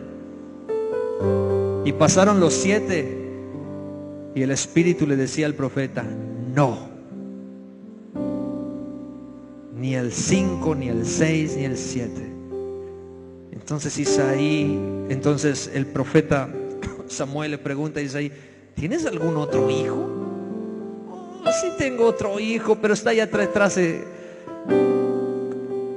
[1.84, 3.42] Y pasaron los siete
[4.36, 6.06] y el Espíritu le decía al profeta,
[6.56, 6.93] no.
[9.84, 12.22] Ni el cinco, ni el seis, ni el siete.
[13.52, 14.80] Entonces Isaí,
[15.10, 16.48] entonces el profeta
[17.10, 18.32] Samuel le pregunta a Isaí,
[18.76, 20.08] ¿tienes algún otro hijo?
[21.46, 24.06] Oh, sí tengo otro hijo, pero está allá detrás de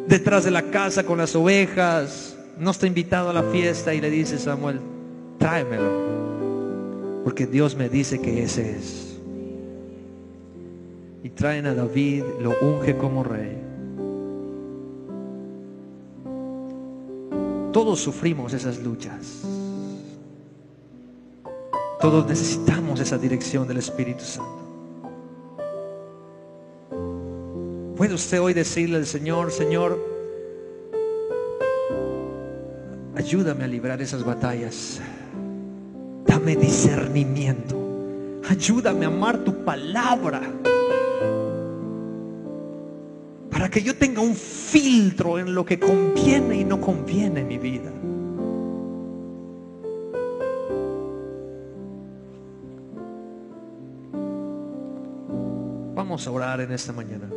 [0.08, 4.10] detrás de la casa con las ovejas, no está invitado a la fiesta y le
[4.10, 4.80] dice Samuel,
[5.38, 9.16] tráemelo, porque Dios me dice que ese es.
[11.22, 13.65] Y traen a David, lo unge como rey.
[17.76, 19.42] Todos sufrimos esas luchas.
[22.00, 24.62] Todos necesitamos esa dirección del Espíritu Santo.
[27.94, 30.02] ¿Puede usted hoy decirle al Señor, Señor,
[33.14, 34.98] Ayúdame a librar esas batallas.
[36.26, 37.76] Dame discernimiento.
[38.48, 40.40] Ayúdame a amar tu palabra.
[43.56, 47.56] Para que yo tenga un filtro en lo que conviene y no conviene en mi
[47.56, 47.90] vida.
[55.94, 57.30] Vamos a orar en esta mañana.